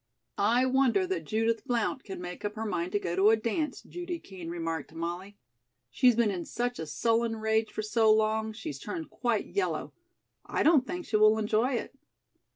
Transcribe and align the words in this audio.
"I 0.39 0.65
wonder 0.65 1.05
that 1.05 1.25
Judith 1.25 1.63
Blount 1.63 2.03
can 2.03 2.19
make 2.19 2.43
up 2.43 2.55
her 2.55 2.65
mind 2.65 2.91
to 2.93 2.99
go 2.99 3.15
to 3.15 3.29
a 3.29 3.35
dance," 3.35 3.83
Judy 3.83 4.17
Kean 4.17 4.49
remarked 4.49 4.89
to 4.89 4.97
Molly. 4.97 5.37
"She's 5.91 6.15
been 6.15 6.31
in 6.31 6.43
such 6.43 6.79
a 6.79 6.87
sullen 6.87 7.35
rage 7.35 7.71
for 7.71 7.83
so 7.83 8.11
long, 8.11 8.51
she's 8.51 8.79
turned 8.79 9.11
quite 9.11 9.45
yellow. 9.45 9.93
I 10.43 10.63
don't 10.63 10.87
think 10.87 11.05
she 11.05 11.17
will 11.17 11.37
enjoy 11.37 11.73
it." 11.73 11.93